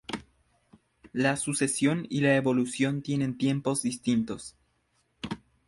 La 1.13 1.37
sucesión 1.37 2.07
y 2.09 2.21
la 2.21 2.35
evolución 2.35 3.03
tienen 3.03 3.37
tempos 3.37 3.83
distintos. 3.83 4.55